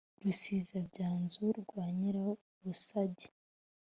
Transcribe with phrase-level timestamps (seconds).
[0.23, 3.27] rusiza-byanzu rwa nyirabusage